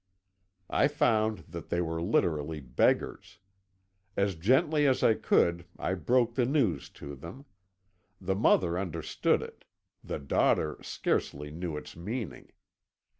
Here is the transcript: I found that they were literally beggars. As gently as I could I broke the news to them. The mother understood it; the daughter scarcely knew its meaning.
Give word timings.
I 0.71 0.87
found 0.87 1.45
that 1.49 1.69
they 1.69 1.79
were 1.79 2.01
literally 2.01 2.59
beggars. 2.59 3.37
As 4.17 4.33
gently 4.33 4.87
as 4.87 5.03
I 5.03 5.13
could 5.13 5.67
I 5.77 5.93
broke 5.93 6.33
the 6.33 6.47
news 6.47 6.89
to 6.97 7.15
them. 7.15 7.45
The 8.19 8.33
mother 8.33 8.79
understood 8.79 9.43
it; 9.43 9.63
the 10.03 10.17
daughter 10.17 10.79
scarcely 10.81 11.51
knew 11.51 11.77
its 11.77 11.95
meaning. 11.95 12.51